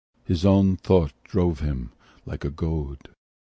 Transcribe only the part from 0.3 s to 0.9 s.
own